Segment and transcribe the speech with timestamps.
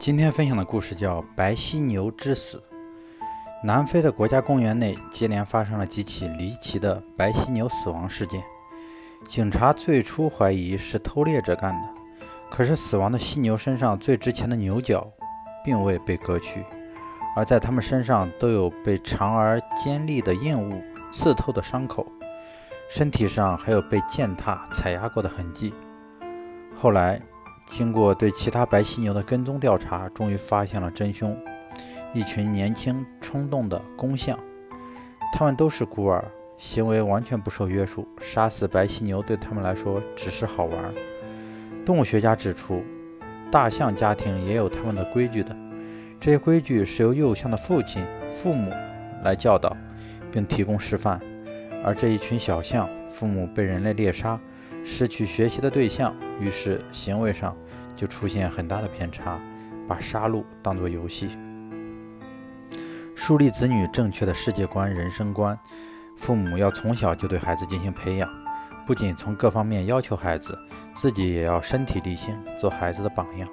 [0.00, 2.58] 今天分享的故事叫《白犀牛之死》。
[3.64, 8.40] 南非的国家公园内接连发生了几起离奇的白犀牛死亡事件。
[9.26, 11.88] 警察最初怀疑是偷猎者干的，
[12.48, 15.04] 可是死亡的犀牛身上最值钱的牛角
[15.64, 16.64] 并未被割去，
[17.34, 20.80] 而在它们身上都有被长而尖利的硬物
[21.10, 22.06] 刺透的伤口，
[22.88, 25.74] 身体上还有被践踏踩压过的痕迹。
[26.76, 27.20] 后来。
[27.68, 31.36] 经过对其他白犀牛的跟踪调查，终于发现了真凶——
[32.12, 34.38] 一群年轻冲动的公象。
[35.32, 36.24] 他们都是孤儿，
[36.56, 38.08] 行为完全不受约束。
[38.20, 40.92] 杀死白犀牛对他们来说只是好玩。
[41.84, 42.82] 动物学家指出，
[43.50, 45.54] 大象家庭也有他们的规矩的，
[46.18, 48.72] 这些规矩是由幼象的父亲、父母
[49.22, 49.76] 来教导
[50.32, 51.20] 并提供示范。
[51.84, 54.38] 而这一群小象，父母被人类猎杀。
[54.84, 57.54] 失去学习的对象，于是行为上
[57.94, 59.38] 就出现很大的偏差，
[59.86, 61.28] 把杀戮当作游戏。
[63.14, 65.58] 树立子女正确的世界观、人生观，
[66.16, 68.30] 父母要从小就对孩子进行培养，
[68.86, 70.56] 不仅从各方面要求孩子，
[70.94, 73.48] 自己也要身体力行，做孩子的榜样。